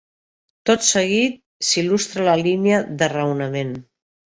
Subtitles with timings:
[0.69, 1.39] Tot seguit
[1.69, 3.81] s'il·lustra la línia de raonament.